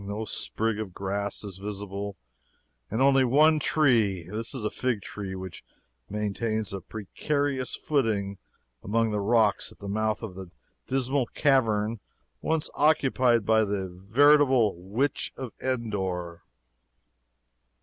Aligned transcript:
No 0.03 0.25
sprig 0.25 0.79
of 0.79 0.95
grass 0.95 1.43
is 1.43 1.59
visible, 1.59 2.17
and 2.89 3.03
only 3.03 3.23
one 3.23 3.59
tree. 3.59 4.27
This 4.27 4.55
is 4.55 4.63
a 4.63 4.71
fig 4.71 5.03
tree, 5.03 5.35
which 5.35 5.63
maintains 6.09 6.73
a 6.73 6.81
precarious 6.81 7.75
footing 7.75 8.39
among 8.83 9.11
the 9.11 9.19
rocks 9.19 9.71
at 9.71 9.77
the 9.77 9.87
mouth 9.87 10.23
of 10.23 10.33
the 10.33 10.49
dismal 10.87 11.27
cavern 11.27 11.99
once 12.41 12.67
occupied 12.73 13.45
by 13.45 13.63
the 13.63 13.87
veritable 13.89 14.73
Witch 14.75 15.33
of 15.37 15.51
Endor. 15.61 16.41